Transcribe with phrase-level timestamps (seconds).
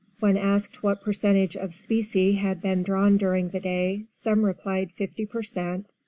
[0.19, 5.27] When asked what percentage of specie had been drawn during the day some replied fifty
[5.27, 5.91] per cent.